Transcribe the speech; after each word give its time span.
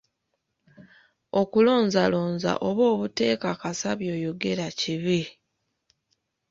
Okulonzalonza 1.41 2.51
oba 2.67 2.83
obuteekakasa 2.93 3.89
by'oyogera 3.99 4.67
kibi. 4.79 5.21